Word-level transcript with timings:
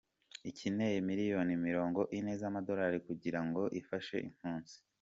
ikeneye 0.49 0.97
miliyoni 1.09 1.53
Mirongo 1.67 1.99
Ine 2.17 2.33
z’Amadolari 2.39 2.99
kugira 3.07 3.39
ngo 3.45 3.61
ifashe 3.79 4.15
impunzi 4.27 4.75